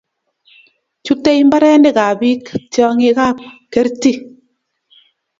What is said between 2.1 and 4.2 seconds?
biik tyong'ikab kerti.